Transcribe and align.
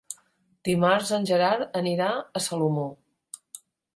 Dimarts 0.69 1.11
en 1.17 1.27
Gerard 1.31 1.77
anirà 1.83 2.09
a 2.17 2.43
Salomó. 2.47 2.87